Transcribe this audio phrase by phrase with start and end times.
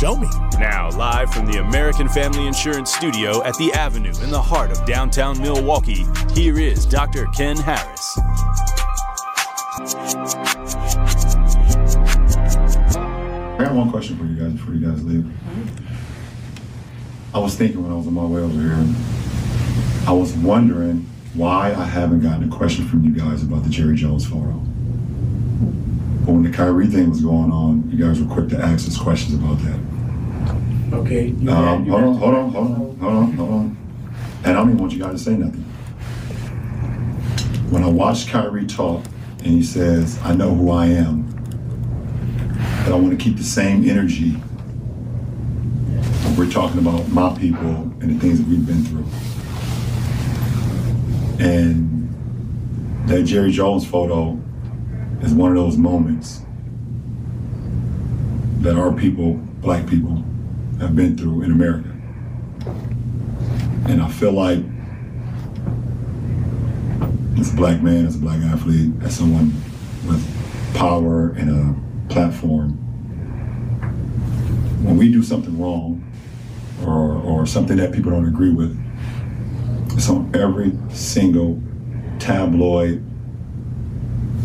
[0.00, 0.28] show me.
[0.58, 4.82] Now, live from the American Family Insurance Studio at the Avenue in the heart of
[4.86, 7.26] downtown Milwaukee, here is Dr.
[7.36, 8.18] Ken Harris.
[13.58, 15.30] I got one question for you guys before you guys leave.
[17.34, 18.82] I was thinking when I was on my way over here,
[20.08, 23.96] I was wondering why I haven't gotten a question from you guys about the Jerry
[23.96, 24.62] Jones photo.
[26.24, 28.96] But when the Kyrie thing was going on, you guys were quick to ask us
[28.96, 29.89] questions about that.
[30.92, 31.28] Okay.
[31.28, 33.76] You Um, had- you hold on, hold on, hold on, hold on, hold on.
[34.44, 35.64] And I don't even want you guys to say nothing.
[37.70, 39.04] When I watched Kyrie talk
[39.44, 41.22] and he says, I know who I am,
[42.84, 44.30] but I want to keep the same energy
[46.24, 47.68] when we're talking about my people
[48.00, 49.04] and the things that we've been through.
[51.38, 52.08] And
[53.06, 54.38] that Jerry Jones photo
[55.22, 56.42] is one of those moments
[58.60, 60.24] that our people, black people,
[60.80, 61.88] have been through in America.
[63.86, 64.58] And I feel like
[67.38, 69.52] as a black man, as a black athlete, as someone
[70.06, 72.72] with power and a platform,
[74.82, 76.02] when we do something wrong
[76.84, 78.78] or, or something that people don't agree with,
[79.92, 81.60] it's on every single
[82.18, 83.04] tabloid,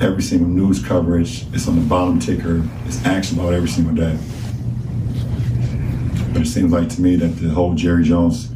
[0.01, 1.45] every single news coverage.
[1.53, 2.68] It's on the bottom ticker.
[2.85, 4.18] It's asked about every single day.
[6.35, 8.50] But it seems like to me that the whole Jerry Jones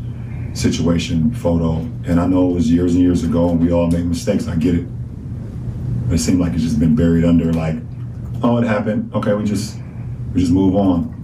[0.52, 4.04] situation photo, and I know it was years and years ago and we all make
[4.04, 4.86] mistakes, I get it.
[6.10, 7.78] But it seemed like it's just been buried under like,
[8.44, 9.14] oh, it happened.
[9.14, 9.80] Okay, we just
[10.34, 11.16] we just move on.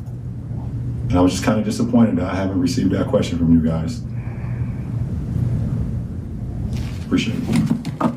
[1.10, 3.60] And I was just kind of disappointed that I haven't received that question from you
[3.60, 4.02] guys.
[7.06, 8.14] Appreciate it.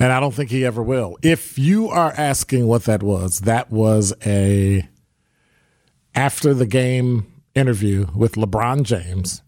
[0.00, 1.16] And I don't think he ever will.
[1.22, 4.88] If you are asking what that was, that was a
[6.18, 7.24] after the game
[7.54, 9.40] interview with LeBron James.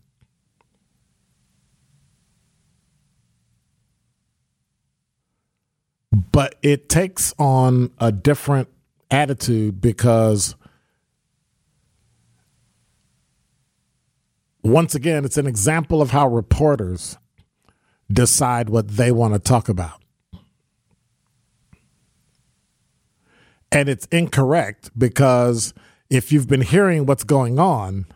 [6.13, 8.69] But it takes on a different
[9.11, 10.55] attitude because
[14.63, 17.19] once again, it's an example of how reporters
[18.09, 20.01] decide what they want to talk about.
[23.73, 25.75] And it's incorrect because
[26.11, 28.07] if you've been hearing what's going on,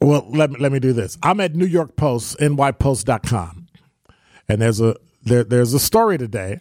[0.00, 1.16] well, let me, let me do this.
[1.22, 3.66] I'm at New York Post, nypost.com.
[4.48, 6.60] And there's a there, there's a story today.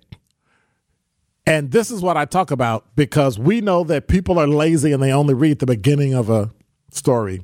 [1.47, 5.02] And this is what I talk about because we know that people are lazy and
[5.02, 6.52] they only read the beginning of a
[6.91, 7.44] story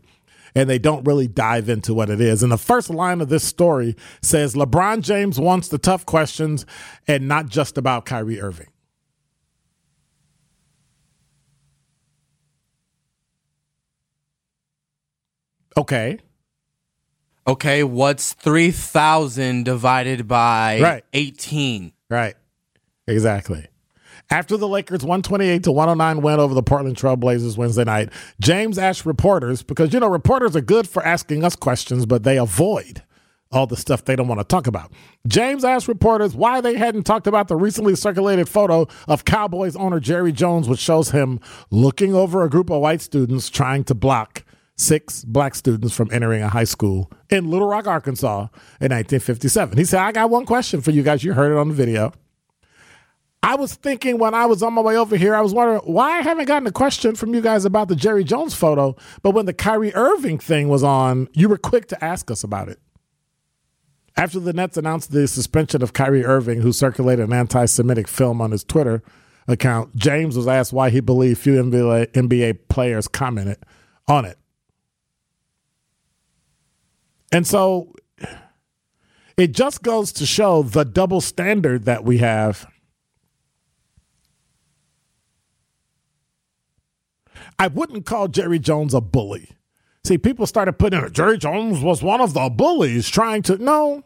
[0.54, 2.44] and they don't really dive into what it is.
[2.44, 6.66] And the first line of this story says LeBron James wants the tough questions
[7.08, 8.68] and not just about Kyrie Irving.
[15.78, 16.20] Okay.
[17.46, 21.04] Okay, what's 3,000 divided by Right.
[21.14, 21.94] 18?
[22.10, 22.36] Right.
[23.08, 23.68] Exactly.
[24.30, 28.10] After the Lakers 128 to 109 win over the Portland Trailblazers Wednesday night,
[28.42, 32.38] James asked reporters, because, you know, reporters are good for asking us questions, but they
[32.38, 33.04] avoid
[33.50, 34.92] all the stuff they don't want to talk about.
[35.26, 40.02] James asked reporters why they hadn't talked about the recently circulated photo of Cowboys owner
[40.02, 41.40] Jerry Jones, which shows him
[41.72, 44.44] looking over a group of white students trying to block
[44.78, 48.48] six black students from entering a high school in Little Rock, Arkansas
[48.80, 49.78] in 1957.
[49.78, 51.24] He said, I got one question for you guys.
[51.24, 52.14] You heard it on the video.
[53.44, 56.18] I was thinking when I was on my way over here, I was wondering why
[56.18, 58.96] I haven't gotten a question from you guys about the Jerry Jones photo.
[59.22, 62.68] But when the Kyrie Irving thing was on, you were quick to ask us about
[62.68, 62.80] it.
[64.18, 68.42] After the Nets announced the suspension of Kyrie Irving, who circulated an anti Semitic film
[68.42, 69.04] on his Twitter
[69.48, 73.60] account, James was asked why he believed few NBA, NBA players commented
[74.08, 74.40] on it.
[77.32, 77.94] And so
[79.38, 82.66] it just goes to show the double standard that we have.
[87.60, 89.50] I wouldn't call Jerry Jones a bully.
[90.04, 93.58] See, people started putting in Jerry Jones was one of the bullies trying to.
[93.58, 94.04] No.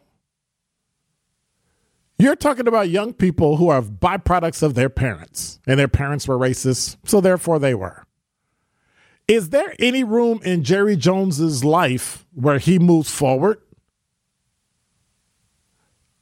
[2.18, 6.38] You're talking about young people who are byproducts of their parents, and their parents were
[6.38, 8.04] racist, so therefore they were.
[9.32, 13.62] Is there any room in Jerry Jones's life where he moves forward?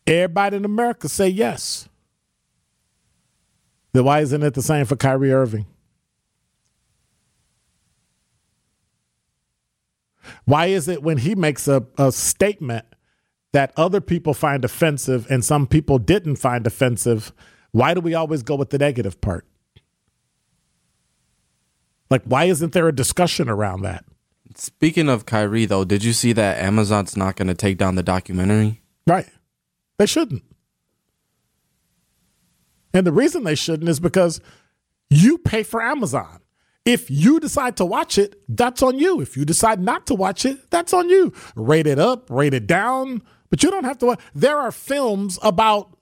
[0.06, 1.88] Everybody in America say yes.
[3.92, 5.66] Then why isn't it the same for Kyrie Irving?
[10.44, 12.86] Why is it when he makes a, a statement
[13.50, 17.32] that other people find offensive and some people didn't find offensive,
[17.72, 19.49] why do we always go with the negative part?
[22.10, 24.04] Like, why isn't there a discussion around that?
[24.56, 28.02] Speaking of Kyrie, though, did you see that Amazon's not going to take down the
[28.02, 28.82] documentary?
[29.06, 29.28] Right.
[29.98, 30.42] They shouldn't.
[32.92, 34.40] And the reason they shouldn't is because
[35.08, 36.40] you pay for Amazon.
[36.84, 39.20] If you decide to watch it, that's on you.
[39.20, 41.32] If you decide not to watch it, that's on you.
[41.54, 44.06] Rate it up, rate it down, but you don't have to.
[44.06, 44.20] Watch.
[44.34, 45.96] There are films about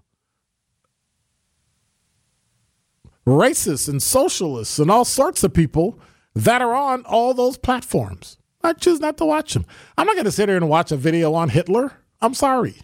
[3.29, 5.99] racists and socialists and all sorts of people
[6.35, 8.39] that are on all those platforms.
[8.63, 9.67] I choose not to watch them.
[9.97, 11.93] I'm not going to sit here and watch a video on Hitler.
[12.21, 12.77] I'm sorry.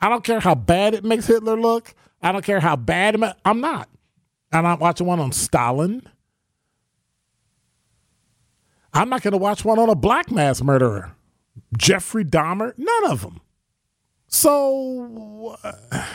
[0.00, 1.94] I don't care how bad it makes Hitler look.
[2.22, 3.88] I don't care how bad ma- I'm not.
[4.52, 6.02] I'm not watching one on Stalin.
[8.92, 11.12] I'm not going to watch one on a black mass murderer,
[11.76, 12.72] Jeffrey Dahmer.
[12.76, 13.40] None of them.
[14.28, 15.56] So.
[15.62, 16.06] Uh,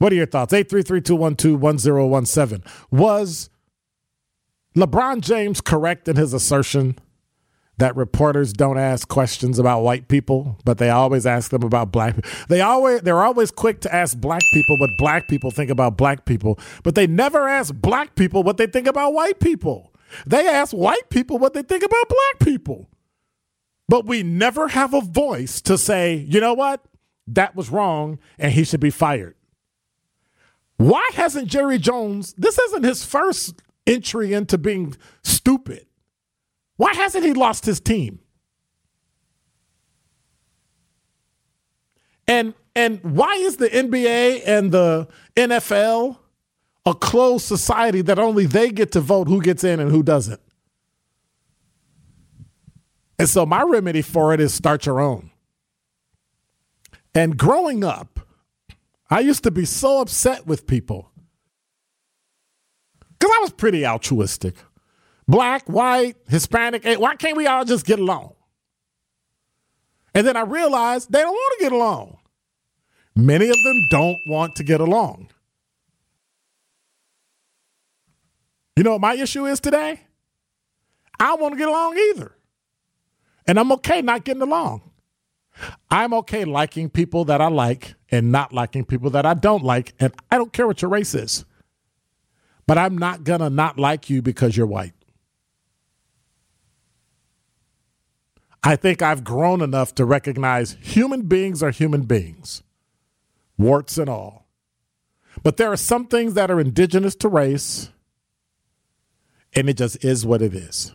[0.00, 0.52] what are your thoughts?
[0.54, 2.66] 833-212-1017.
[2.90, 3.50] Was
[4.74, 6.98] LeBron James correct in his assertion
[7.76, 12.14] that reporters don't ask questions about white people, but they always ask them about black
[12.14, 12.30] people?
[12.48, 16.24] They always they're always quick to ask black people what black people think about black
[16.24, 19.92] people, but they never ask black people what they think about white people.
[20.26, 22.88] They ask white people what they think about black people.
[23.86, 26.82] But we never have a voice to say, you know what?
[27.26, 29.34] That was wrong and he should be fired.
[30.80, 35.84] Why hasn't Jerry Jones, this isn't his first entry into being stupid.
[36.78, 38.20] Why hasn't he lost his team?
[42.26, 45.06] And and why is the NBA and the
[45.36, 46.16] NFL
[46.86, 50.40] a closed society that only they get to vote who gets in and who doesn't?
[53.18, 55.30] And so my remedy for it is start your own.
[57.14, 58.19] And growing up,
[59.10, 61.10] I used to be so upset with people
[63.18, 64.54] because I was pretty altruistic.
[65.26, 68.34] Black, white, Hispanic, eh, why can't we all just get along?
[70.14, 72.18] And then I realized they don't want to get along.
[73.14, 75.28] Many of them don't want to get along.
[78.76, 80.00] You know what my issue is today?
[81.18, 82.32] I don't want to get along either.
[83.46, 84.89] And I'm okay not getting along.
[85.90, 89.94] I'm okay liking people that I like and not liking people that I don't like.
[89.98, 91.44] And I don't care what your race is.
[92.66, 94.94] But I'm not going to not like you because you're white.
[98.62, 102.62] I think I've grown enough to recognize human beings are human beings,
[103.56, 104.46] warts and all.
[105.42, 107.90] But there are some things that are indigenous to race,
[109.54, 110.92] and it just is what it is.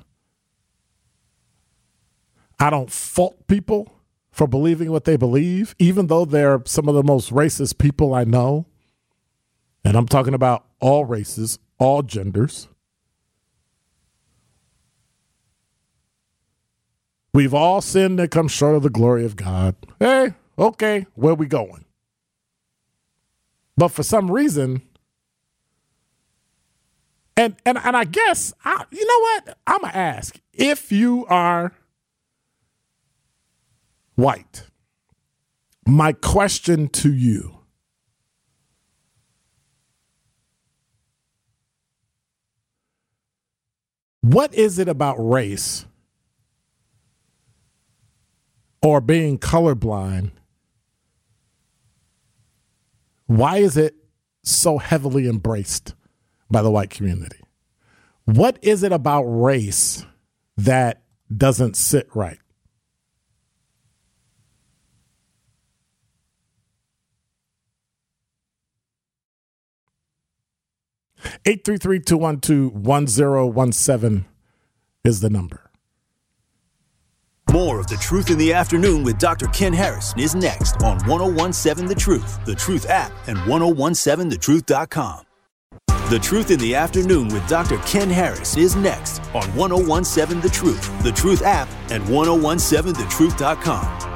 [2.59, 3.94] I don't fault people
[4.35, 8.25] for believing what they believe, even though they're some of the most racist people I
[8.25, 8.65] know.
[9.85, 12.67] And I'm talking about all races, all genders.
[17.33, 19.77] We've all sinned and come short of the glory of God.
[19.99, 21.85] Hey, okay, where we going?
[23.77, 24.81] But for some reason,
[27.37, 29.57] and and and I guess I, you know what?
[29.65, 31.71] I'm gonna ask if you are
[34.15, 34.63] White,
[35.85, 37.55] my question to you
[44.21, 45.85] what is it about race
[48.81, 50.31] or being colorblind,
[53.27, 53.95] why is it
[54.43, 55.95] so heavily embraced
[56.49, 57.39] by the white community?
[58.25, 60.05] What is it about race
[60.57, 61.03] that
[61.35, 62.39] doesn't sit right?
[71.45, 74.25] Eight three three two one two one zero one seven
[75.03, 75.61] is the number.
[77.51, 79.47] More of The Truth in the Afternoon with Dr.
[79.47, 85.21] Ken Harris is next on 1017 The Truth, The Truth app, and 1017thetruth.com.
[86.09, 87.77] The Truth in the Afternoon with Dr.
[87.79, 94.15] Ken Harris is next on 1017 The Truth, The Truth app, and 1017thetruth.com.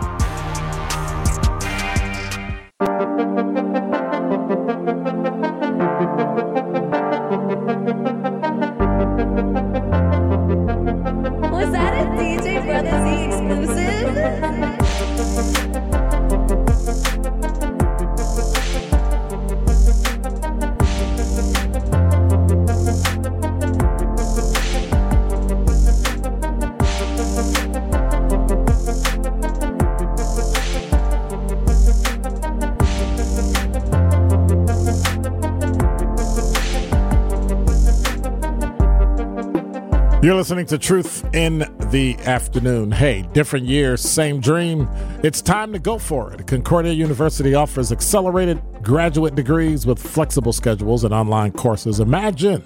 [40.29, 42.91] You're listening to Truth in the Afternoon.
[42.91, 44.87] Hey, different year, same dream.
[45.23, 46.45] It's time to go for it.
[46.45, 51.99] Concordia University offers accelerated graduate degrees with flexible schedules and online courses.
[51.99, 52.63] Imagine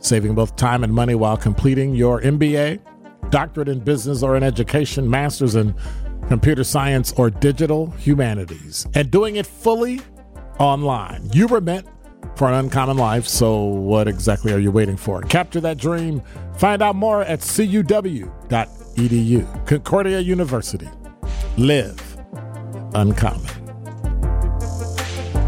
[0.00, 2.80] saving both time and money while completing your MBA,
[3.28, 5.74] doctorate in business or in education, master's in
[6.28, 10.00] computer science or digital humanities, and doing it fully
[10.58, 11.28] online.
[11.34, 11.86] You were meant
[12.36, 15.20] for an uncommon life, so what exactly are you waiting for?
[15.22, 16.22] Capture that dream.
[16.56, 18.28] Find out more at cuw.edu.
[19.66, 20.88] Concordia University.
[21.56, 22.18] Live
[22.94, 23.50] uncommon.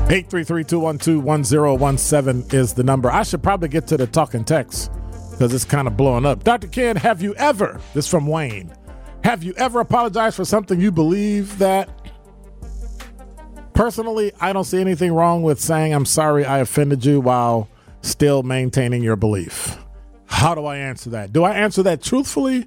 [0.09, 3.11] 833-212-1017 is the number.
[3.11, 4.93] I should probably get to the talking text
[5.31, 6.45] because it's kind of blowing up.
[6.45, 6.69] Dr.
[6.69, 8.71] Ken, have you ever, this from Wayne,
[9.25, 11.89] have you ever apologized for something you believe that
[13.75, 17.69] Personally, I don't see anything wrong with saying I'm sorry I offended you while
[18.03, 19.77] still maintaining your belief.
[20.27, 21.33] How do I answer that?
[21.33, 22.67] Do I answer that truthfully?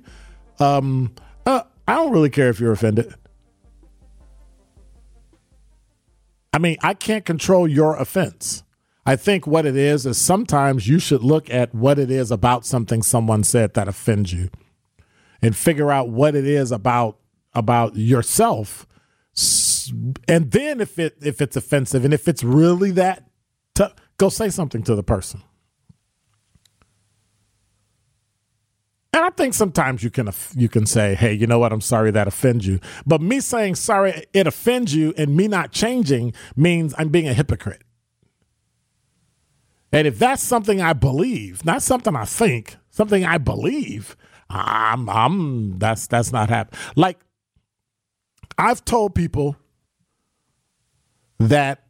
[0.59, 3.13] Um, uh, I don't really care if you're offended.
[6.53, 8.63] I mean, I can't control your offense.
[9.05, 12.65] I think what it is is sometimes you should look at what it is about
[12.65, 14.49] something someone said that offends you
[15.41, 17.17] and figure out what it is about
[17.53, 18.85] about yourself
[20.27, 23.29] and then if it if it's offensive and if it's really that
[23.75, 25.41] tough, go say something to the person.
[29.13, 31.73] And I think sometimes you can you can say, "Hey, you know what?
[31.73, 35.71] I'm sorry that offends you." But me saying sorry it offends you and me not
[35.71, 37.81] changing means I'm being a hypocrite.
[39.91, 44.15] And if that's something I believe, not something I think, something I believe,
[44.49, 46.79] I'm I'm that's that's not happening.
[46.95, 47.17] Like
[48.57, 49.55] I've told people
[51.39, 51.83] that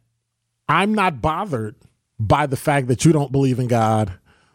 [0.68, 1.76] I'm not bothered
[2.18, 4.12] by the fact that you don't believe in God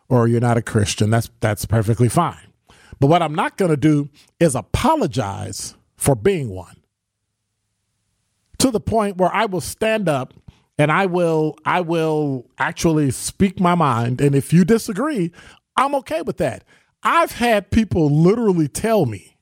[0.09, 1.09] or you're not a Christian.
[1.09, 2.53] That's that's perfectly fine.
[2.99, 4.09] But what I'm not going to do
[4.39, 6.77] is apologize for being one.
[8.59, 10.33] To the point where I will stand up
[10.77, 15.31] and I will I will actually speak my mind and if you disagree,
[15.75, 16.63] I'm okay with that.
[17.01, 19.37] I've had people literally tell me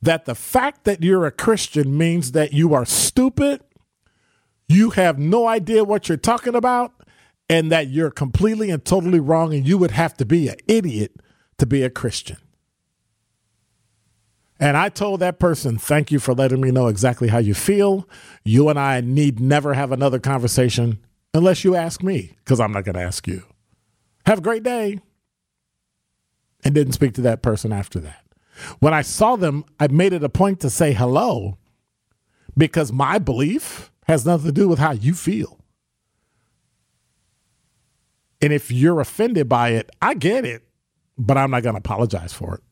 [0.00, 3.62] that the fact that you're a Christian means that you are stupid
[4.68, 6.92] you have no idea what you're talking about
[7.48, 11.16] and that you're completely and totally wrong and you would have to be an idiot
[11.56, 12.36] to be a Christian.
[14.60, 18.08] And I told that person, thank you for letting me know exactly how you feel.
[18.44, 20.98] You and I need never have another conversation
[21.32, 23.44] unless you ask me, because I'm not going to ask you.
[24.26, 25.00] Have a great day.
[26.64, 28.24] And didn't speak to that person after that.
[28.80, 31.56] When I saw them, I made it a point to say hello
[32.56, 35.58] because my belief has nothing to do with how you feel.
[38.40, 40.62] And if you're offended by it, I get it,
[41.18, 42.62] but I'm not going to apologize for it.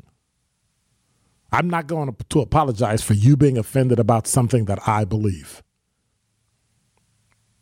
[1.52, 5.62] I'm not going to, apologize for you being offended about something that I believe.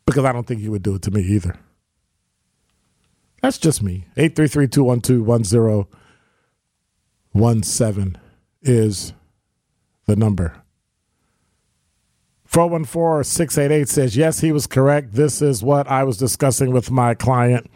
[0.06, 1.56] Because I don't think you would do it to me either.
[3.42, 4.06] That's just me.
[4.16, 5.86] 833 212
[7.32, 8.20] 1017
[8.62, 9.12] is
[10.06, 10.63] the number.
[12.54, 15.12] 414 688 says, Yes, he was correct.
[15.14, 17.68] This is what I was discussing with my client.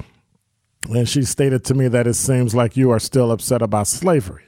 [0.89, 4.45] And she stated to me that it seems like you are still upset about slavery.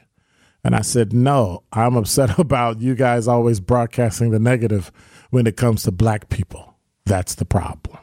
[0.63, 4.93] And I said, No, I'm upset about you guys always broadcasting the negative
[5.31, 6.77] when it comes to black people.
[7.07, 7.99] That's the problem.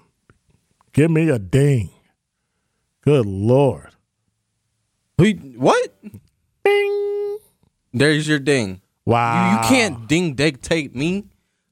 [0.91, 1.91] Give me a ding.
[3.05, 3.87] Good Lord.
[5.17, 5.93] Who- What?
[6.65, 7.37] Ding.
[7.93, 8.81] There's your ding.
[9.05, 9.49] Wow.
[9.49, 11.23] You, you can't ding dictate me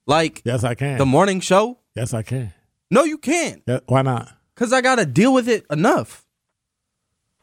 [0.07, 0.97] like Yes, I can.
[0.97, 1.79] the morning show.
[1.95, 2.53] yes, I can.
[2.91, 3.63] No, you can't.
[3.67, 4.29] Yeah, why not?
[4.55, 6.25] Cause I gotta deal with it enough.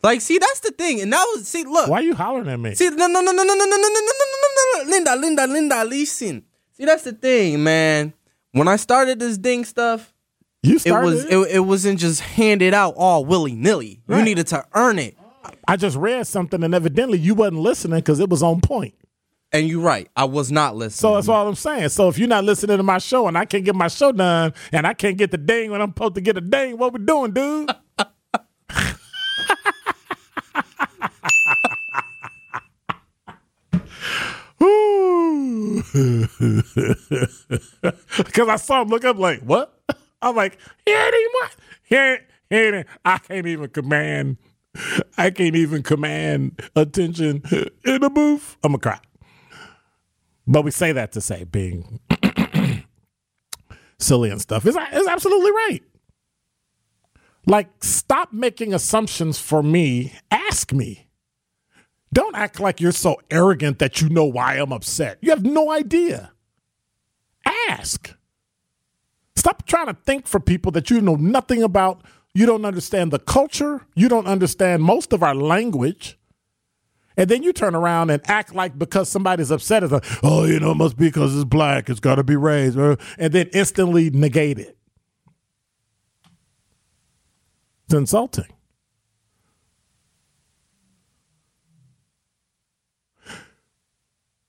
[0.02, 1.00] Like, see, that's the thing.
[1.00, 1.88] And that was see, look.
[1.88, 2.74] Why are you hollering at me?
[2.74, 5.46] See, no, no, no, no, no, no, no, no, no, no, no, no, Linda, Linda,
[5.46, 6.44] Linda, listen.
[6.72, 8.12] See, that's the thing, man.
[8.52, 10.12] When I started this ding stuff,
[10.62, 11.32] you it started was it.
[11.32, 14.00] it, it wasn't just handed out all willy nilly.
[14.08, 15.16] You needed to earn it.
[15.66, 18.94] I just read something and evidently you wasn't listening because it was on point.
[19.54, 21.10] And you're right, I was not listening.
[21.10, 21.90] So that's all I'm saying.
[21.90, 24.54] So if you're not listening to my show and I can't get my show done
[24.72, 27.04] and I can't get the ding when I'm supposed to get a ding, what we
[27.04, 27.70] doing, dude?
[35.92, 36.24] Because
[38.48, 39.78] I saw him look up like, what?
[40.22, 41.56] I'm like, he ain't even what?
[41.84, 44.38] He ain't, he ain't, I can't even command,
[45.18, 47.42] I can't even command attention
[47.84, 48.56] in the booth.
[48.62, 49.00] I'm going to cry.
[50.46, 52.00] But we say that to say being
[53.98, 55.82] silly and stuff is is absolutely right.
[57.46, 60.12] Like, stop making assumptions for me.
[60.30, 61.08] Ask me.
[62.12, 65.18] Don't act like you're so arrogant that you know why I'm upset.
[65.20, 66.32] You have no idea.
[67.68, 68.14] Ask.
[69.34, 72.02] Stop trying to think for people that you know nothing about.
[72.34, 73.86] You don't understand the culture.
[73.94, 76.18] You don't understand most of our language.
[77.16, 80.58] And then you turn around and act like because somebody's upset, it's like, oh, you
[80.60, 81.90] know, it must be because it's black.
[81.90, 82.78] It's got to be raised.
[82.78, 84.76] uh, And then instantly negate it.
[87.84, 88.46] It's insulting.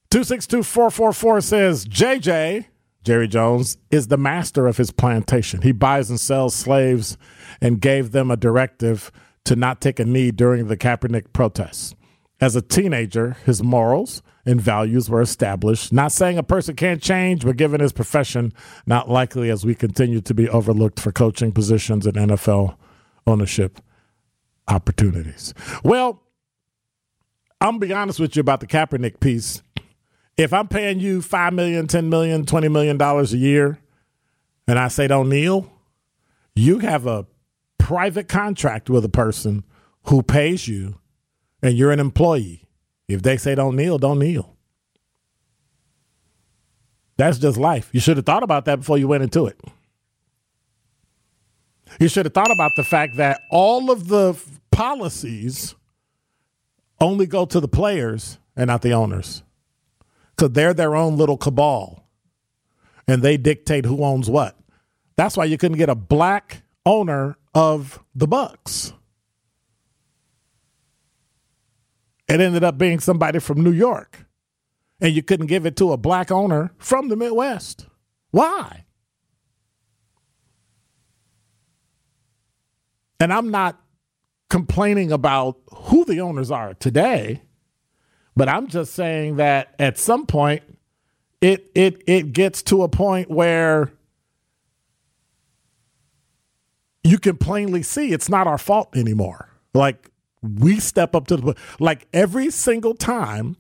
[0.10, 2.66] Two six two four four four says JJ
[3.04, 5.62] Jerry Jones is the master of his plantation.
[5.62, 7.18] He buys and sells slaves
[7.60, 9.12] and gave them a directive
[9.46, 11.96] to not take a knee during the Kaepernick protests.
[12.42, 15.94] As a teenager, his morals and values were established.
[15.94, 18.54] Not saying a person can't change, but given his profession,
[18.86, 22.76] not likely as we continue to be overlooked for coaching positions and NFL
[23.26, 23.80] ownership
[24.68, 25.54] opportunities.
[25.84, 26.22] Well,
[27.62, 29.62] I'm gonna be honest with you about the Kaepernick piece.
[30.36, 33.80] If I'm paying you five million, ten million, twenty million dollars a year,
[34.68, 35.72] and I say don't kneel,
[36.56, 37.26] you have a
[37.78, 39.64] private contract with a person
[40.04, 40.96] who pays you,
[41.64, 42.68] and you're an employee.
[43.08, 44.56] If they say don't kneel, don't kneel.
[47.18, 47.90] That's just life.
[47.94, 49.60] You should have thought about that before you went into it.
[52.00, 54.40] You should have thought about the fact that all of the
[54.72, 55.76] policies
[57.00, 59.44] only go to the players and not the owners.
[60.36, 62.08] Because they're their own little cabal
[63.08, 64.58] and they dictate who owns what.
[65.16, 68.94] That's why you couldn't get a black owner of the Bucks.
[72.28, 74.26] It ended up being somebody from New York.
[75.02, 77.88] And you couldn't give it to a black owner from the Midwest.
[78.32, 78.86] Why?
[83.20, 83.82] And I'm not
[84.50, 87.42] complaining about who the owners are today,
[88.36, 90.64] but I'm just saying that at some point
[91.42, 93.92] it it it gets to a point where
[97.04, 99.50] you can plainly see it's not our fault anymore.
[99.74, 100.10] Like
[100.44, 103.56] we step up to the like every single time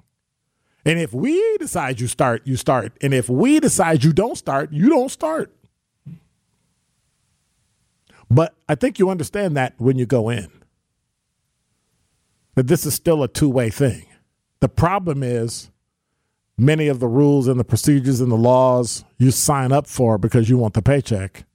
[0.85, 2.97] And if we decide you start, you start.
[3.01, 5.53] And if we decide you don't start, you don't start.
[8.29, 10.51] But I think you understand that when you go in,
[12.55, 14.05] that this is still a two way thing.
[14.59, 15.71] The problem is
[16.57, 20.49] many of the rules and the procedures and the laws you sign up for because
[20.49, 21.45] you want the paycheck,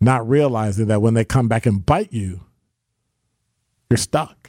[0.00, 2.40] not realizing that when they come back and bite you,
[3.90, 4.43] you're stuck.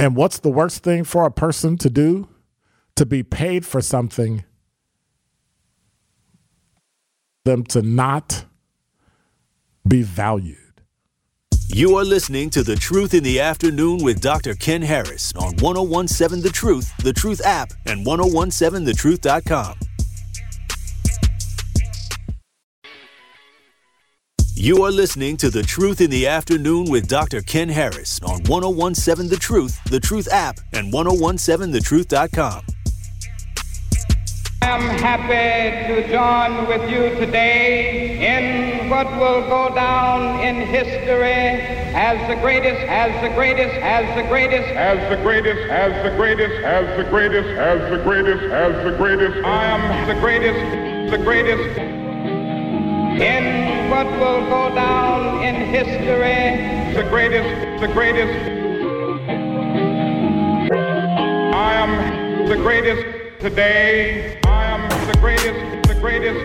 [0.00, 2.26] And what's the worst thing for a person to do?
[2.96, 4.44] To be paid for something,
[7.44, 8.46] them to not
[9.86, 10.56] be valued.
[11.68, 14.54] You are listening to The Truth in the Afternoon with Dr.
[14.54, 19.74] Ken Harris on 1017 The Truth, The Truth app, and 1017thetruth.com.
[24.60, 27.40] You are listening to The Truth in the Afternoon with Dr.
[27.40, 32.66] Ken Harris on 1017 The Truth, The Truth app, and 1017thetruth.com.
[34.60, 41.32] I am happy to join with you today in what will go down in history
[41.96, 46.54] as the greatest, as the greatest, as the greatest, as the greatest, as the greatest,
[46.62, 49.42] as the greatest, as the greatest, as the greatest.
[49.42, 51.78] I am the greatest, the greatest
[53.20, 58.32] in what will go down in history, the greatest, the greatest.
[61.52, 64.38] I am the greatest today.
[64.44, 66.38] I am the greatest, the greatest.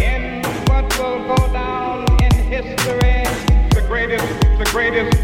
[0.00, 3.24] in what will go down in history,
[3.74, 4.26] the greatest,
[4.56, 5.18] the greatest.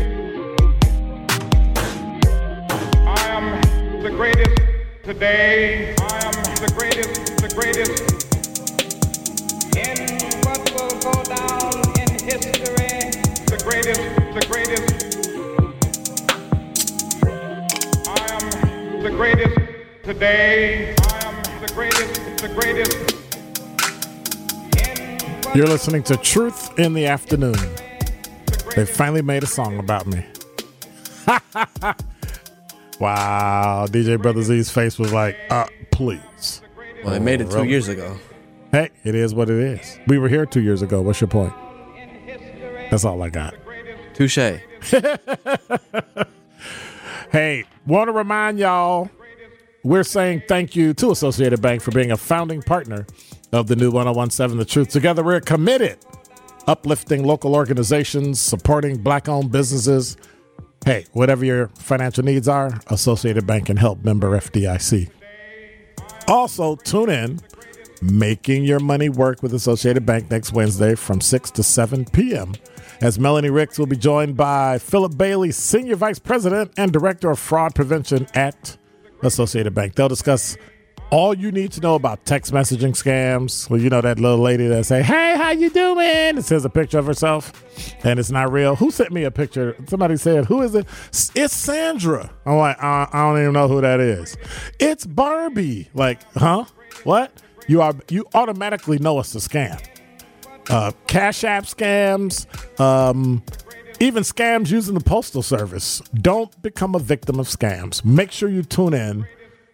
[3.06, 4.60] I am the greatest
[5.02, 5.94] today.
[5.98, 8.13] I am the greatest, the greatest.
[25.54, 27.54] You're listening to Truth in the Afternoon.
[28.74, 30.26] They finally made a song about me.
[32.98, 33.86] wow.
[33.88, 36.60] DJ Brother Z's face was like, uh, please.
[37.04, 38.18] Well, they made it two years ago.
[38.74, 40.00] Hey, it is what it is.
[40.08, 41.00] We were here two years ago.
[41.00, 41.52] What's your point?
[42.90, 43.54] That's all I got.
[44.14, 44.36] Touche.
[47.30, 49.10] Hey, want to remind y'all
[49.82, 53.06] we're saying thank you to Associated Bank for being a founding partner
[53.52, 54.88] of the new 1017 The Truth.
[54.90, 55.98] Together, we're committed
[56.68, 60.16] uplifting local organizations, supporting black owned businesses.
[60.84, 65.10] Hey, whatever your financial needs are, Associated Bank can help member FDIC.
[66.28, 67.40] Also, tune in
[68.02, 72.52] Making Your Money Work with Associated Bank next Wednesday from 6 to 7 p.m.
[73.00, 77.38] As Melanie Ricks will be joined by Philip Bailey, Senior Vice President and Director of
[77.38, 78.76] Fraud Prevention at
[79.22, 79.94] Associated Bank.
[79.94, 80.56] They'll discuss
[81.10, 83.70] all you need to know about text messaging scams.
[83.70, 86.70] Well, you know that little lady that say, "Hey, how you doing?" It says a
[86.70, 87.52] picture of herself,
[88.04, 88.74] and it's not real.
[88.76, 89.76] Who sent me a picture?
[89.86, 90.86] Somebody said, "Who is it?"
[91.36, 92.30] It's Sandra.
[92.44, 94.36] I'm like, I, I don't even know who that is.
[94.80, 95.88] It's Barbie.
[95.94, 96.64] Like, huh?
[97.04, 97.42] What?
[97.66, 99.82] You are you automatically know it's a scam.
[100.68, 102.46] Uh, Cash App scams,
[102.80, 103.42] um,
[104.00, 106.00] even scams using the postal service.
[106.14, 108.04] Don't become a victim of scams.
[108.04, 109.26] Make sure you tune in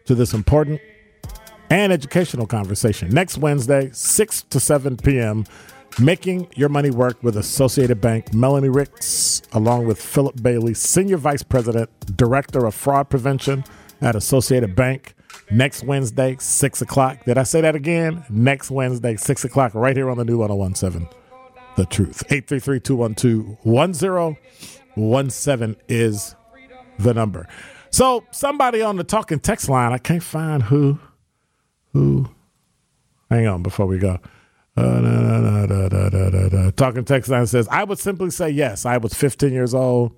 [0.07, 0.81] to this important
[1.70, 5.44] and educational conversation next Wednesday, 6 to 7 p.m.
[6.00, 8.35] Making Your Money Work with Associated Bank.
[8.35, 13.64] Melanie Ricks, along with Philip Bailey, Senior Vice President, Director of Fraud Prevention
[14.00, 15.14] at Associated Bank.
[15.50, 17.24] Next Wednesday, 6 o'clock.
[17.24, 18.24] Did I say that again?
[18.29, 21.09] Next Wednesday, 6 o'clock, right here on the new 1017.
[21.76, 22.24] The Truth.
[22.31, 24.37] 833 212
[24.94, 26.35] 1017 is
[26.98, 27.46] the number.
[27.90, 30.98] So, somebody on the talking text line, I can't find who
[31.92, 32.29] who
[33.31, 34.18] hang on before we go
[34.76, 39.14] uh, da, da, da, talking text line says i would simply say yes i was
[39.14, 40.12] 15 years old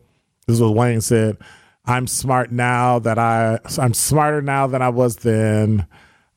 [0.47, 1.37] this is what wayne said
[1.85, 5.87] I'm smart now that I I'm smarter now than I was then.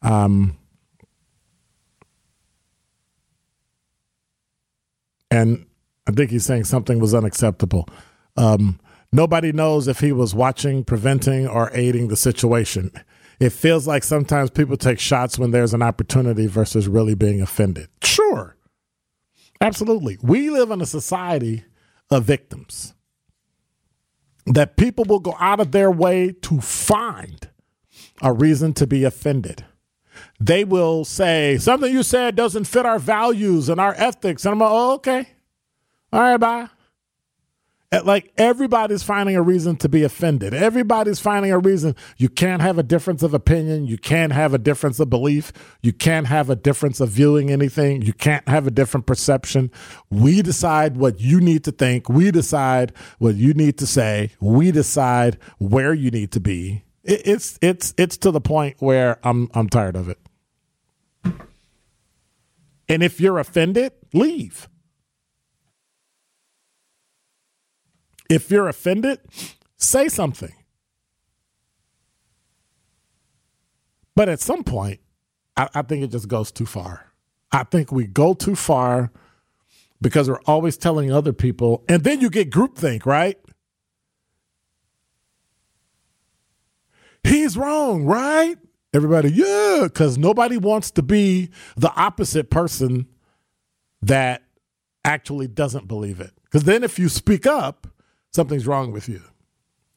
[0.01, 0.57] Um,
[5.29, 5.65] and
[6.07, 7.87] I think he's saying something was unacceptable.
[8.37, 8.79] Um,
[9.11, 12.91] nobody knows if he was watching, preventing, or aiding the situation.
[13.39, 17.89] It feels like sometimes people take shots when there's an opportunity versus really being offended.
[18.03, 18.55] Sure.
[19.61, 20.17] Absolutely.
[20.21, 21.65] We live in a society
[22.09, 22.94] of victims
[24.45, 27.49] that people will go out of their way to find
[28.21, 29.65] a reason to be offended.
[30.39, 34.45] They will say, something you said doesn't fit our values and our ethics.
[34.45, 35.29] And I'm like, oh, okay.
[36.13, 36.69] All right, bye.
[37.91, 40.53] Like everybody's finding a reason to be offended.
[40.53, 41.95] Everybody's finding a reason.
[42.17, 43.85] You can't have a difference of opinion.
[43.85, 45.53] You can't have a difference of belief.
[45.81, 48.01] You can't have a difference of viewing anything.
[48.01, 49.71] You can't have a different perception.
[50.09, 52.09] We decide what you need to think.
[52.09, 54.31] We decide what you need to say.
[54.41, 56.83] We decide where you need to be.
[57.03, 60.19] It's it's it's to the point where I'm I'm tired of it.
[62.89, 64.67] And if you're offended, leave.
[68.29, 69.19] If you're offended,
[69.77, 70.53] say something.
[74.15, 74.99] But at some point,
[75.57, 77.11] I, I think it just goes too far.
[77.51, 79.11] I think we go too far
[80.01, 83.37] because we're always telling other people, and then you get groupthink, right?
[87.23, 88.57] He's wrong, right?
[88.93, 93.07] Everybody, yeah, because nobody wants to be the opposite person
[94.01, 94.43] that
[95.03, 96.31] actually doesn't believe it.
[96.43, 97.87] Because then if you speak up,
[98.35, 99.21] something's wrong with you.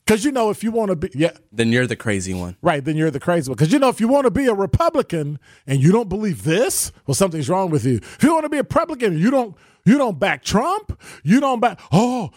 [0.07, 2.57] Because you know, if you want to be, yeah, Then you're the crazy one.
[2.63, 3.57] right, then you're the crazy one.
[3.57, 6.93] Because you know, if you want to be a Republican and you don't believe this,
[7.07, 7.97] well, something's wrong with you.
[7.97, 11.41] If you want to be a Republican, and you don't, you don't back Trump, you
[11.41, 12.31] don't back, oh,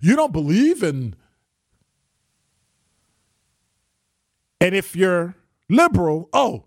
[0.00, 1.14] you don't believe in.
[4.60, 5.36] And if you're
[5.68, 6.64] liberal, oh,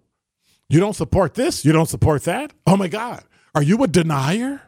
[0.69, 2.53] you don't support this, you don't support that.
[2.67, 3.23] Oh my God,
[3.55, 4.61] are you a denier?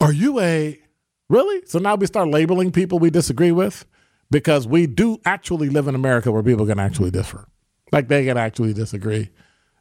[0.00, 0.80] Are you a
[1.28, 1.62] really?
[1.66, 3.84] So now we start labeling people we disagree with
[4.30, 7.46] because we do actually live in America where people can actually differ.
[7.92, 9.30] Like they can actually disagree.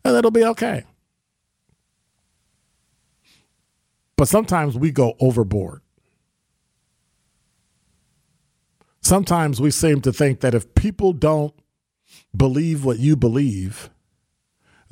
[0.06, 0.84] And it'll be okay.
[4.16, 5.82] But sometimes we go overboard.
[9.02, 11.54] Sometimes we seem to think that if people don't
[12.36, 13.90] believe what you believe,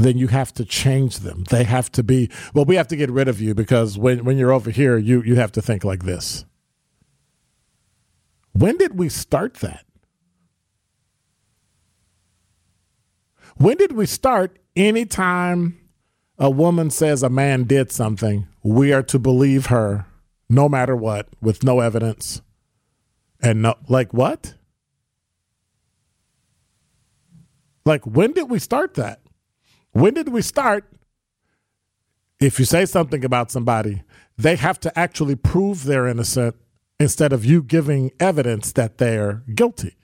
[0.04, 1.44] then you have to change them.
[1.50, 4.38] They have to be, well, we have to get rid of you because when, when
[4.38, 6.46] you're over here, you, you have to think like this.
[8.54, 9.86] When did we start that?
[13.56, 15.78] When did we start anytime
[16.38, 20.06] a woman says a man did something, we are to believe her
[20.50, 22.42] no matter what with no evidence?
[23.42, 24.56] And no, like what?
[27.86, 29.21] Like, when did we start that?
[29.92, 30.86] When did we start?
[32.40, 34.04] If you say something about somebody,
[34.38, 36.56] they have to actually prove they're innocent
[37.00, 39.96] instead of you giving evidence that they're guilty.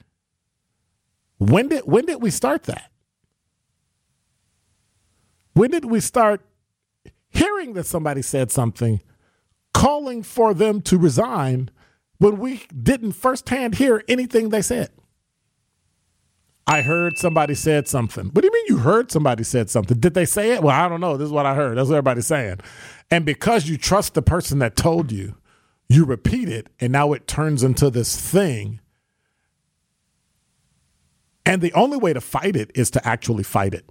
[1.38, 2.91] When did when did we start that?
[5.54, 6.41] When did we start
[7.30, 9.02] hearing that somebody said something,
[9.73, 11.69] calling for them to resign
[12.19, 14.89] when we didn't firsthand hear anything they said?
[16.70, 18.26] I heard somebody said something.
[18.26, 19.98] What do you mean you heard somebody said something?
[20.00, 20.62] Did they say it?
[20.62, 21.16] Well, I don't know.
[21.16, 21.78] This is what I heard.
[21.78, 22.60] That's what everybody's saying.
[23.10, 25.36] And because you trust the person that told you,
[25.88, 28.82] you repeat it, and now it turns into this thing.
[31.46, 33.90] And the only way to fight it is to actually fight it.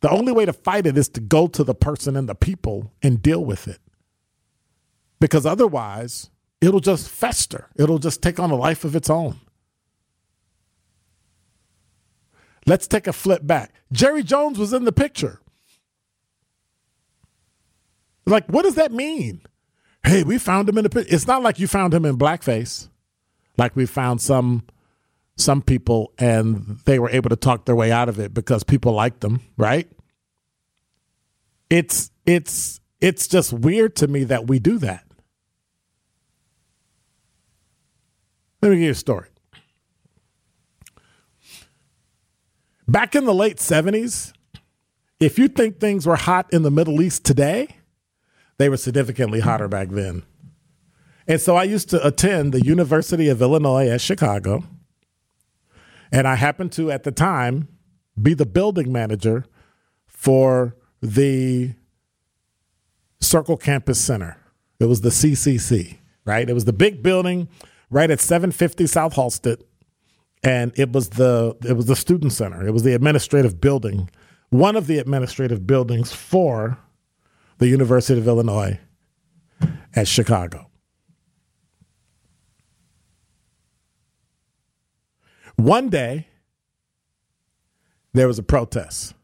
[0.00, 2.92] The only way to fight it is to go to the person and the people
[3.00, 3.78] and deal with it.
[5.20, 9.38] Because otherwise, it'll just fester, it'll just take on a life of its own.
[12.68, 13.72] Let's take a flip back.
[13.90, 15.40] Jerry Jones was in the picture.
[18.26, 19.40] Like, what does that mean?
[20.04, 21.14] Hey, we found him in the picture.
[21.14, 22.88] It's not like you found him in blackface,
[23.56, 24.64] like we found some
[25.34, 28.92] some people and they were able to talk their way out of it because people
[28.92, 29.88] liked them, right?
[31.70, 35.04] It's it's it's just weird to me that we do that.
[38.60, 39.28] Let me give you a story.
[42.88, 44.32] Back in the late 70s,
[45.20, 47.76] if you think things were hot in the Middle East today,
[48.56, 50.22] they were significantly hotter back then.
[51.26, 54.64] And so I used to attend the University of Illinois at Chicago.
[56.10, 57.68] And I happened to, at the time,
[58.20, 59.44] be the building manager
[60.06, 61.74] for the
[63.20, 64.38] Circle Campus Center.
[64.80, 66.48] It was the CCC, right?
[66.48, 67.48] It was the big building
[67.90, 69.62] right at 750 South Halsted.
[70.42, 72.66] And it was the it was the student center.
[72.66, 74.10] It was the administrative building,
[74.50, 76.78] one of the administrative buildings for
[77.58, 78.78] the University of Illinois
[79.94, 80.70] at Chicago.
[85.56, 86.28] One day,
[88.12, 89.14] there was a protest.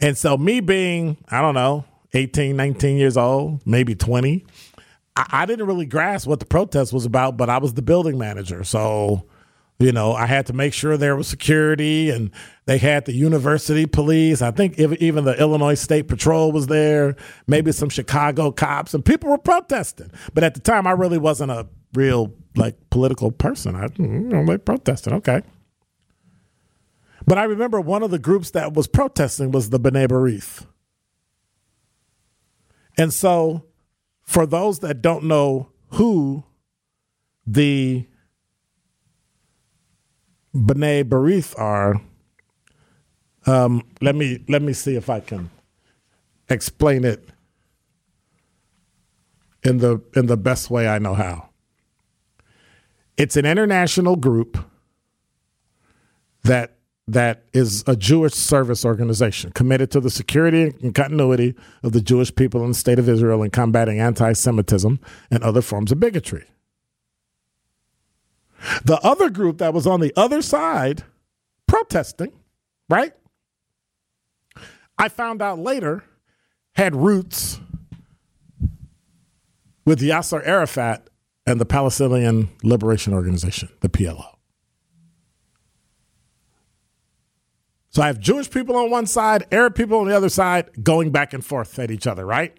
[0.00, 4.44] And so, me being, I don't know, 18, 19 years old, maybe 20,
[5.30, 8.64] I, didn't really grasp what the protest was about, but I was the building manager.
[8.64, 9.26] So,
[9.78, 12.30] you know, I had to make sure there was security and
[12.66, 14.42] they had the university police.
[14.42, 19.30] I think even the Illinois State Patrol was there, maybe some Chicago cops, and people
[19.30, 20.10] were protesting.
[20.34, 23.74] But at the time, I really wasn't a real like political person.
[23.74, 25.14] I you know, like protesting.
[25.14, 25.42] Okay.
[27.26, 30.66] But I remember one of the groups that was protesting was the B'nai.
[32.98, 33.64] And so,
[34.30, 36.44] for those that don't know who
[37.44, 38.06] the
[40.54, 42.00] B'nai B'rith are,
[43.44, 45.50] um, let me let me see if I can
[46.48, 47.28] explain it
[49.64, 51.48] in the in the best way I know how.
[53.16, 54.56] It's an international group
[56.44, 56.76] that
[57.12, 62.34] that is a Jewish service organization committed to the security and continuity of the Jewish
[62.34, 66.44] people in the state of Israel and combating anti Semitism and other forms of bigotry.
[68.84, 71.02] The other group that was on the other side
[71.66, 72.32] protesting,
[72.88, 73.12] right?
[74.98, 76.04] I found out later
[76.74, 77.58] had roots
[79.84, 81.08] with Yasser Arafat
[81.46, 84.39] and the Palestinian Liberation Organization, the PLO.
[87.90, 91.10] So I have Jewish people on one side, Arab people on the other side, going
[91.10, 92.56] back and forth at each other, right?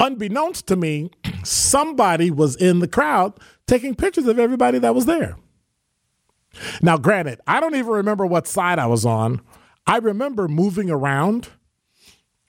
[0.00, 1.10] Unbeknownst to me,
[1.44, 5.36] somebody was in the crowd taking pictures of everybody that was there.
[6.80, 9.42] Now, granted, I don't even remember what side I was on.
[9.86, 11.48] I remember moving around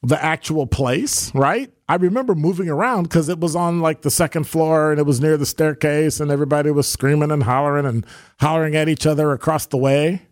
[0.02, 1.72] the actual place, right?
[1.90, 5.20] I remember moving around because it was on like the second floor and it was
[5.20, 8.06] near the staircase and everybody was screaming and hollering and
[8.40, 10.27] hollering at each other across the way.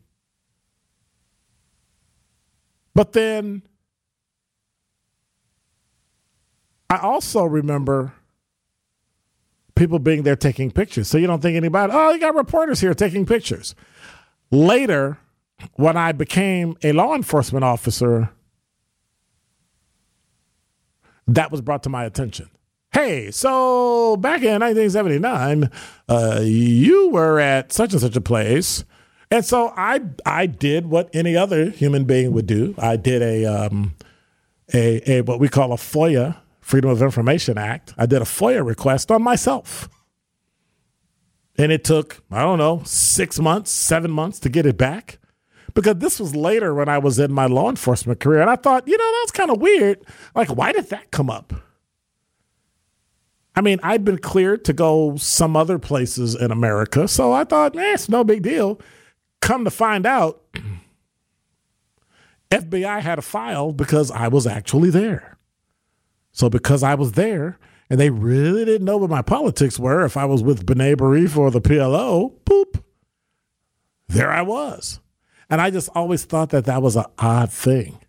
[2.96, 3.62] But then
[6.90, 8.14] I also remember
[9.76, 11.10] people being there taking pictures.
[11.10, 13.76] So you don't think anybody, oh, you got reporters here taking pictures.
[14.50, 15.20] Later,
[15.74, 18.30] when I became a law enforcement officer,
[21.28, 22.50] that was brought to my attention.
[22.94, 25.70] Hey, so back in 1979,
[26.08, 28.86] uh, you were at such and such a place
[29.32, 32.76] and so I I did what any other human being would do.
[32.78, 33.96] I did a um,
[34.74, 37.94] a, a what we call a FOIA, Freedom of Information Act.
[37.98, 39.90] I did a FOIA request on myself.
[41.58, 45.20] And it took, I don't know, six months, seven months to get it back.
[45.74, 48.42] Because this was later when I was in my law enforcement career.
[48.42, 50.00] And I thought, you know, that's kind of weird.
[50.34, 51.54] Like, why did that come up?
[53.56, 57.08] I mean, I'd been cleared to go some other places in America.
[57.08, 58.82] So I thought, eh, it's no big deal.
[59.46, 60.42] Come to find out,
[62.50, 65.38] FBI had a file because I was actually there.
[66.32, 70.18] So because I was there, and they really didn't know what my politics were, if
[70.18, 72.84] I was with B'nai B'rith or the PLO, poop,
[74.08, 75.00] there I was.
[75.48, 78.00] And I just always thought that that was an odd thing.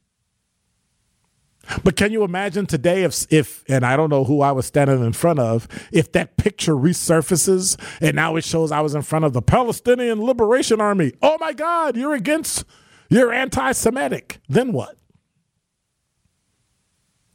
[1.83, 5.05] But can you imagine today if if and I don't know who I was standing
[5.05, 9.25] in front of, if that picture resurfaces and now it shows I was in front
[9.25, 11.13] of the Palestinian Liberation Army.
[11.23, 12.65] Oh my God, you're against
[13.09, 14.41] you're anti-Semitic.
[14.49, 14.97] Then what?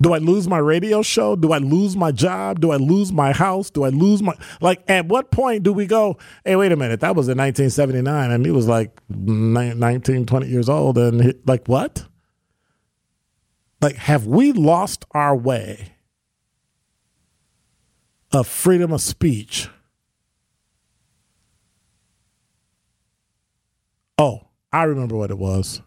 [0.02, 1.36] Do I lose my radio show?
[1.36, 2.60] Do I lose my job?
[2.60, 3.70] Do I lose my house?
[3.70, 7.02] Do I lose my like at what point do we go, hey, wait a minute,
[7.02, 11.68] that was in 1979 and he was like 19, 20 years old and he, like
[11.68, 12.08] what?
[13.82, 15.94] Like have we lost our way
[18.32, 19.70] of freedom of speech?
[24.18, 25.82] Oh i remember what it was.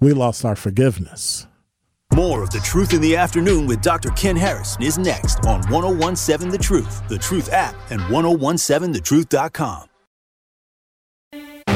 [0.00, 1.46] We lost our forgiveness.
[2.12, 6.48] More of the truth in the afternoon with dr ken harris is next on 1017
[6.48, 9.88] the truth the truth app and 1017thetruth.com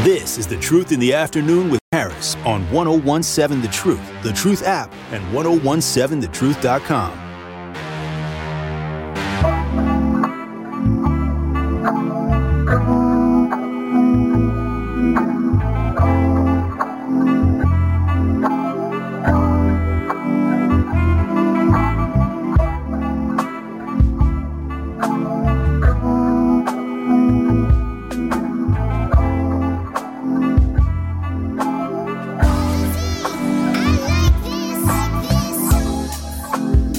[0.08, 4.62] this is The Truth in the Afternoon with Harris on 1017 The Truth, The Truth
[4.62, 7.27] app, and 1017thetruth.com.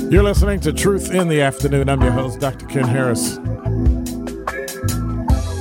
[0.10, 1.88] You're listening to Truth in the Afternoon.
[1.88, 2.66] I'm your host, Dr.
[2.66, 3.38] Ken Harris.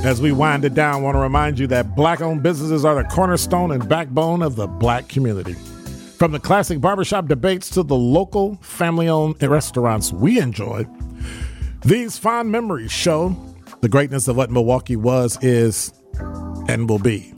[0.03, 2.95] As we wind it down, I want to remind you that black owned businesses are
[2.95, 5.53] the cornerstone and backbone of the black community.
[5.53, 10.87] From the classic barbershop debates to the local family owned restaurants we enjoy,
[11.85, 13.35] these fond memories show
[13.81, 15.93] the greatness of what Milwaukee was, is,
[16.67, 17.35] and will be.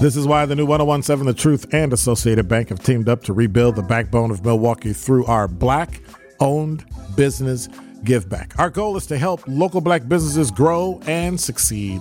[0.00, 3.34] This is why the new 1017 The Truth and Associated Bank have teamed up to
[3.34, 6.00] rebuild the backbone of Milwaukee through our black
[6.40, 6.86] owned
[7.16, 7.68] business
[8.02, 8.58] give back.
[8.58, 12.00] Our goal is to help local black businesses grow and succeed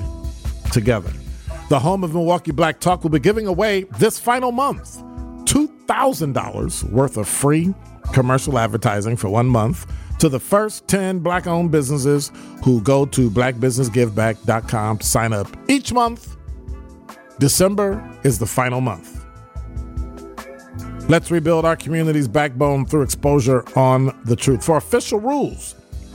[0.72, 1.12] together.
[1.68, 5.00] The home of Milwaukee Black Talk will be giving away this final month
[5.44, 7.74] $2,000 worth of free
[8.14, 12.32] commercial advertising for one month to the first 10 black owned businesses
[12.64, 16.38] who go to blackbusinessgiveback.com to sign up each month
[17.40, 19.26] December is the final month.
[21.10, 24.64] Let's rebuild our community's backbone through exposure on the truth.
[24.64, 25.74] For official rules,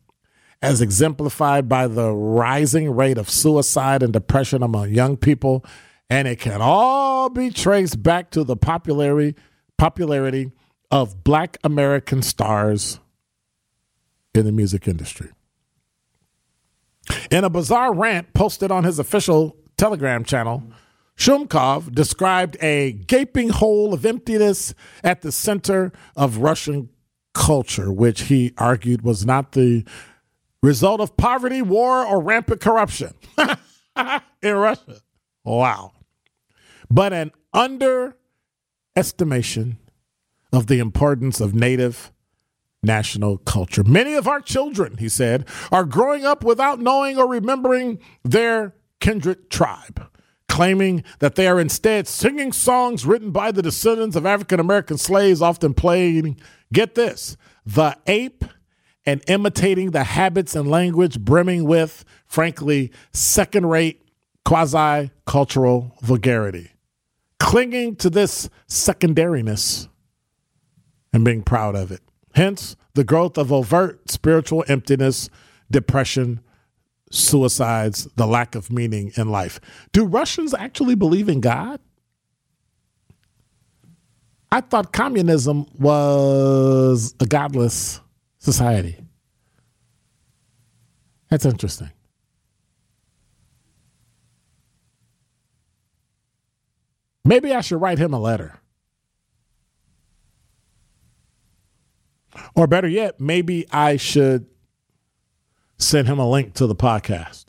[0.61, 5.65] as exemplified by the rising rate of suicide and depression among young people
[6.09, 9.35] and it can all be traced back to the popularity
[9.77, 10.51] popularity
[10.91, 12.99] of black american stars
[14.33, 15.29] in the music industry.
[17.29, 20.63] In a bizarre rant posted on his official telegram channel
[21.21, 26.89] Shumkov described a gaping hole of emptiness at the center of Russian
[27.35, 29.85] culture, which he argued was not the
[30.63, 33.13] result of poverty, war, or rampant corruption
[34.41, 35.01] in Russia.
[35.43, 35.91] Wow.
[36.89, 39.77] But an underestimation
[40.51, 42.11] of the importance of native
[42.81, 43.83] national culture.
[43.83, 49.51] Many of our children, he said, are growing up without knowing or remembering their kindred
[49.51, 50.07] tribe
[50.51, 55.41] claiming that they are instead singing songs written by the descendants of African American slaves,
[55.41, 56.37] often playing,
[56.73, 58.43] get this, the ape
[59.05, 64.03] and imitating the habits and language brimming with, frankly, second rate
[64.43, 66.71] quasi cultural vulgarity.
[67.39, 69.87] Clinging to this secondariness
[71.13, 72.01] and being proud of it.
[72.35, 75.29] Hence, the growth of overt spiritual emptiness,
[75.71, 76.41] depression,
[77.11, 79.59] suicides, the lack of meaning in life.
[79.91, 81.79] Do Russians actually believe in God?
[84.51, 88.01] I thought communism was a godless
[88.39, 88.97] society.
[91.29, 91.91] That's interesting.
[97.23, 98.59] Maybe I should write him a letter.
[102.55, 104.47] Or better yet, maybe I should
[105.81, 107.45] send him a link to the podcast.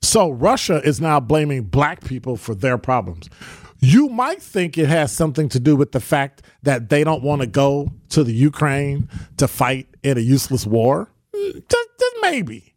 [0.00, 3.30] So Russia is now blaming black people for their problems.
[3.78, 7.40] You might think it has something to do with the fact that they don't want
[7.40, 9.08] to go to the Ukraine
[9.38, 11.10] to fight in a useless war.
[11.34, 12.74] Mm, just, just maybe.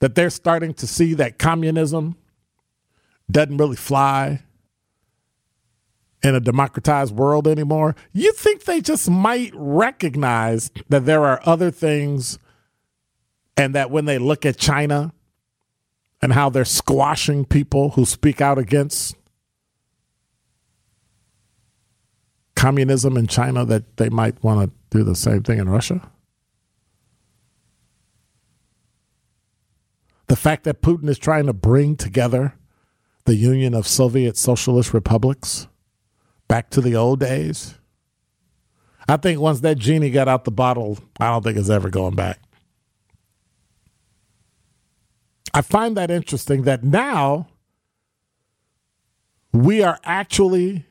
[0.00, 2.16] That they're starting to see that communism
[3.30, 4.42] doesn't really fly
[6.22, 11.70] in a democratized world anymore, you think they just might recognize that there are other
[11.70, 12.38] things
[13.56, 15.12] and that when they look at China
[16.22, 19.16] and how they're squashing people who speak out against
[22.54, 26.10] communism in China, that they might want to do the same thing in Russia?
[30.26, 32.54] The fact that Putin is trying to bring together
[33.24, 35.66] the Union of Soviet Socialist Republics
[36.50, 37.76] back to the old days.
[39.08, 42.16] I think once that genie got out the bottle, I don't think it's ever going
[42.16, 42.40] back.
[45.54, 47.46] I find that interesting that now
[49.52, 50.86] we are actually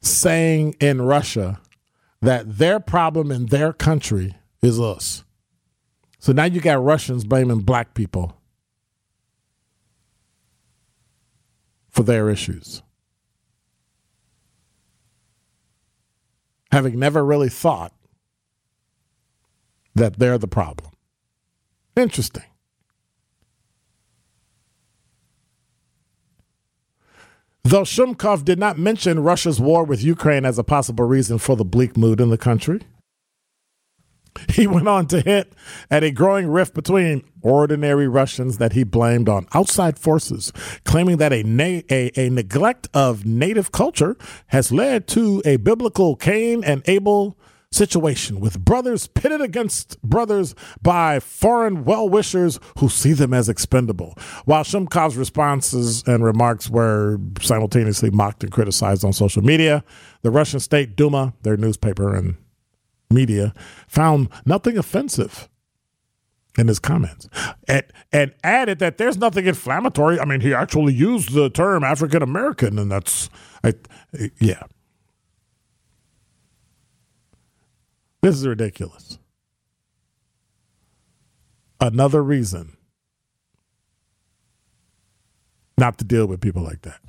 [0.00, 1.60] saying in Russia
[2.20, 5.22] that their problem in their country is us.
[6.18, 8.36] So now you got Russians blaming black people
[11.90, 12.82] for their issues.
[16.72, 17.92] Having never really thought
[19.94, 20.90] that they're the problem.
[21.94, 22.44] Interesting.
[27.62, 31.64] Though Shumkov did not mention Russia's war with Ukraine as a possible reason for the
[31.64, 32.80] bleak mood in the country,
[34.48, 35.52] he went on to hint
[35.90, 40.52] at a growing rift between ordinary Russians that he blamed on outside forces,
[40.84, 44.16] claiming that a, na- a, a neglect of native culture
[44.48, 47.36] has led to a biblical Cain and Abel
[47.72, 54.14] situation with brothers pitted against brothers by foreign well wishers who see them as expendable.
[54.44, 59.84] While Shumkov's responses and remarks were simultaneously mocked and criticized on social media,
[60.22, 62.36] the Russian State Duma, their newspaper and
[63.12, 63.54] media,
[63.86, 65.48] found nothing offensive
[66.58, 67.28] in his comments
[67.66, 70.20] and, and added that there's nothing inflammatory.
[70.20, 73.30] I mean, he actually used the term African American, and that's,
[73.64, 73.74] I,
[74.38, 74.62] yeah.
[78.20, 79.18] This is ridiculous.
[81.80, 82.76] Another reason
[85.76, 87.00] not to deal with people like that.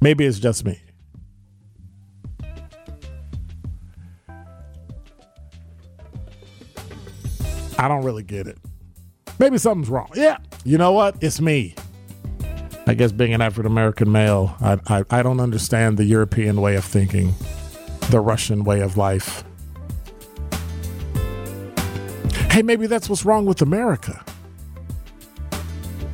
[0.00, 0.80] Maybe it's just me.
[7.78, 8.58] I don't really get it.
[9.38, 10.10] Maybe something's wrong.
[10.14, 11.16] Yeah, you know what?
[11.22, 11.74] It's me.
[12.86, 16.74] I guess being an African American male, I, I, I don't understand the European way
[16.74, 17.34] of thinking
[18.10, 19.44] the Russian way of life.
[22.50, 24.24] Hey, maybe that's what's wrong with America.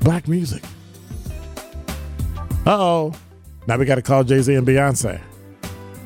[0.00, 0.62] Black music.
[2.66, 3.14] Uh oh.
[3.66, 5.22] Now we got to call Jay Z and Beyonce.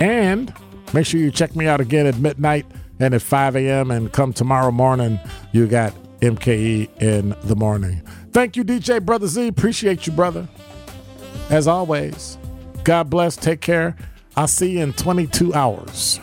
[0.00, 0.52] and
[0.92, 2.66] make sure you check me out again at midnight
[3.00, 3.90] and at 5 a.m.
[3.90, 5.20] and come tomorrow morning.
[5.52, 8.02] You got MKE in the morning.
[8.32, 9.48] Thank you, DJ Brother Z.
[9.48, 10.48] Appreciate you, brother.
[11.50, 12.38] As always,
[12.84, 13.36] God bless.
[13.36, 13.96] Take care.
[14.36, 16.20] I'll see you in 22 hours.